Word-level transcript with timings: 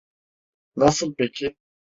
Nasıl 0.75 1.13
peki? 1.15 1.55